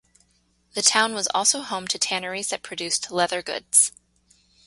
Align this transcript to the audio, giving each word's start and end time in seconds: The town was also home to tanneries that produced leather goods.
The 0.73 0.81
town 0.81 1.13
was 1.13 1.27
also 1.31 1.61
home 1.61 1.87
to 1.89 1.99
tanneries 1.99 2.47
that 2.49 2.63
produced 2.63 3.11
leather 3.11 3.43
goods. 3.43 3.91